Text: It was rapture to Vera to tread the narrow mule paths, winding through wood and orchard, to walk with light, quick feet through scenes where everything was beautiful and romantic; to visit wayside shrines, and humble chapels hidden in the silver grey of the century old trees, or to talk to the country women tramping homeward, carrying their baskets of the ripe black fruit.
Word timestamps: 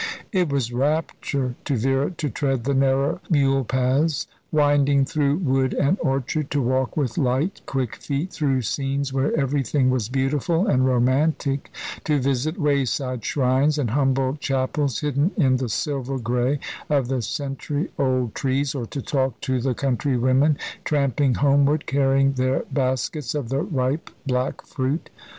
It 0.31 0.49
was 0.51 0.73
rapture 0.73 1.53
to 1.63 1.75
Vera 1.77 2.09
to 2.09 2.27
tread 2.31 2.63
the 2.63 2.73
narrow 2.73 3.21
mule 3.29 3.63
paths, 3.63 4.25
winding 4.51 5.05
through 5.05 5.37
wood 5.37 5.75
and 5.75 5.95
orchard, 6.01 6.49
to 6.49 6.59
walk 6.63 6.97
with 6.97 7.19
light, 7.19 7.61
quick 7.67 7.97
feet 7.97 8.31
through 8.33 8.63
scenes 8.63 9.13
where 9.13 9.31
everything 9.39 9.91
was 9.91 10.09
beautiful 10.09 10.65
and 10.65 10.87
romantic; 10.87 11.71
to 12.05 12.17
visit 12.17 12.59
wayside 12.59 13.23
shrines, 13.23 13.77
and 13.77 13.91
humble 13.91 14.35
chapels 14.37 15.01
hidden 15.01 15.33
in 15.37 15.57
the 15.57 15.69
silver 15.69 16.17
grey 16.17 16.59
of 16.89 17.07
the 17.07 17.21
century 17.21 17.89
old 17.99 18.33
trees, 18.33 18.73
or 18.73 18.87
to 18.87 19.03
talk 19.03 19.39
to 19.41 19.61
the 19.61 19.75
country 19.75 20.17
women 20.17 20.57
tramping 20.83 21.35
homeward, 21.35 21.85
carrying 21.85 22.33
their 22.33 22.63
baskets 22.71 23.35
of 23.35 23.49
the 23.49 23.61
ripe 23.61 24.09
black 24.25 24.65
fruit. 24.65 25.11